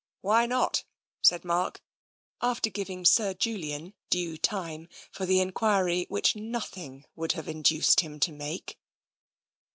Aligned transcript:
"Why 0.21 0.47
not?" 0.47 0.83
said 1.21 1.45
Mark, 1.45 1.79
after 2.41 2.71
giving 2.71 3.05
Sir 3.05 3.35
Julian 3.35 3.93
due 4.09 4.35
time 4.35 4.89
for 5.11 5.27
the 5.27 5.39
enquiry 5.39 6.07
which 6.09 6.35
nothing 6.35 7.05
would 7.15 7.33
have 7.33 7.47
in 7.47 7.61
duced 7.61 7.99
him 7.99 8.19
to 8.21 8.31
make. 8.31 8.79